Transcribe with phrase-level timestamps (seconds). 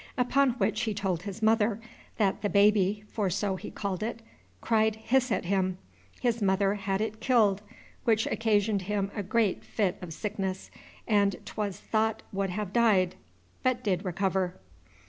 [0.17, 1.79] Upon which he told his Mother
[2.17, 4.23] that the Baby (for so he call'd it)
[4.59, 5.77] cry'd Hiss at him.
[6.21, 7.61] His Mother had it kill'd,
[8.03, 10.71] which occasioned him a great Fit of Sickness,
[11.07, 13.13] and 'twas thought would have dy'd,
[13.61, 14.55] but did recover."